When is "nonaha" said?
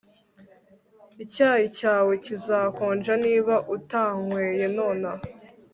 4.77-5.23